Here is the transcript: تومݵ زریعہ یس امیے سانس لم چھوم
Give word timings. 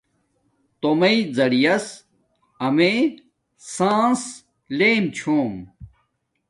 تومݵ 0.81 1.17
زریعہ 1.37 1.75
یس 1.79 1.85
امیے 2.65 2.93
سانس 3.73 4.21
لم 4.77 5.03
چھوم 5.17 5.53